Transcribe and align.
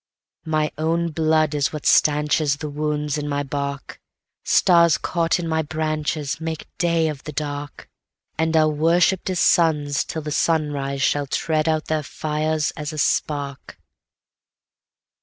My 0.47 0.71
own 0.79 1.11
blood 1.11 1.53
is 1.53 1.71
what 1.71 1.83
stanchesThe 1.83 2.73
wounds 2.73 3.19
in 3.19 3.29
my 3.29 3.43
bark:Stars 3.43 4.97
caught 4.97 5.37
in 5.37 5.47
my 5.47 5.61
branchesMake 5.61 6.63
day 6.79 7.07
of 7.07 7.23
the 7.25 7.31
dark, 7.31 7.87
And 8.35 8.57
are 8.57 8.65
worshipp'd 8.67 9.29
as 9.29 9.39
suns 9.39 10.03
till 10.03 10.23
the 10.23 10.31
sunrise 10.31 11.03
shall 11.03 11.27
tread 11.27 11.69
out 11.69 11.85
their 11.85 12.01
fires 12.01 12.71
as 12.71 12.91
a 12.91 12.97
spark. 12.97 13.79